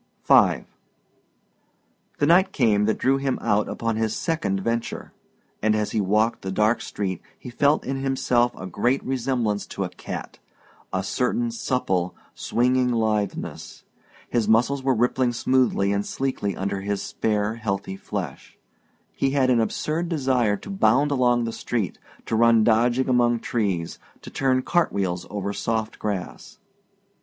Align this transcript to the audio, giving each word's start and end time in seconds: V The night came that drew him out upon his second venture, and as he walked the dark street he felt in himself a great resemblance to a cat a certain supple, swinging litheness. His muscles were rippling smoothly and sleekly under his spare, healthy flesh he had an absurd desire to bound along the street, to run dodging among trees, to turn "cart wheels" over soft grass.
V 0.27 0.33
The 2.17 2.25
night 2.25 2.51
came 2.51 2.85
that 2.85 2.97
drew 2.97 3.17
him 3.17 3.37
out 3.39 3.69
upon 3.69 3.97
his 3.97 4.15
second 4.15 4.59
venture, 4.61 5.13
and 5.61 5.75
as 5.75 5.91
he 5.91 6.01
walked 6.01 6.41
the 6.41 6.51
dark 6.51 6.81
street 6.81 7.21
he 7.37 7.51
felt 7.51 7.85
in 7.85 7.97
himself 8.01 8.51
a 8.55 8.65
great 8.65 9.03
resemblance 9.05 9.67
to 9.67 9.83
a 9.83 9.89
cat 9.89 10.39
a 10.91 11.03
certain 11.03 11.51
supple, 11.51 12.15
swinging 12.33 12.91
litheness. 12.91 13.83
His 14.27 14.47
muscles 14.47 14.81
were 14.81 14.95
rippling 14.95 15.33
smoothly 15.33 15.91
and 15.93 16.03
sleekly 16.03 16.57
under 16.57 16.81
his 16.81 17.03
spare, 17.03 17.57
healthy 17.57 17.95
flesh 17.95 18.57
he 19.13 19.29
had 19.37 19.51
an 19.51 19.61
absurd 19.61 20.09
desire 20.09 20.57
to 20.57 20.71
bound 20.71 21.11
along 21.11 21.43
the 21.43 21.53
street, 21.53 21.99
to 22.25 22.35
run 22.35 22.63
dodging 22.63 23.07
among 23.07 23.39
trees, 23.41 23.99
to 24.23 24.31
turn 24.31 24.63
"cart 24.63 24.91
wheels" 24.91 25.27
over 25.29 25.53
soft 25.53 25.99
grass. 25.99 26.57